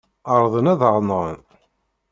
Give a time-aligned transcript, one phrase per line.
[0.31, 1.39] Ɛerḍen ad aɣ-nɣen.